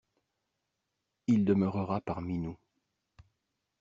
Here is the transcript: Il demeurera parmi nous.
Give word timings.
Il 1.27 1.45
demeurera 1.45 2.01
parmi 2.01 2.39
nous. 2.39 2.57